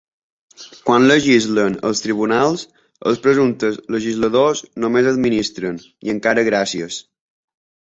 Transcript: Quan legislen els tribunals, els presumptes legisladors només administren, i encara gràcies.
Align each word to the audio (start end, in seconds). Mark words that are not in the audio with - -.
Quan 0.85 1.03
legislen 1.11 1.75
els 1.89 2.01
tribunals, 2.05 2.63
els 3.11 3.21
presumptes 3.27 3.79
legisladors 3.97 4.65
només 4.87 5.13
administren, 5.15 5.81
i 6.09 6.17
encara 6.17 6.49
gràcies. 6.51 7.01